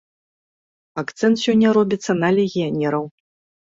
[1.03, 3.05] Акцэнт сёння робіцца на легіянераў.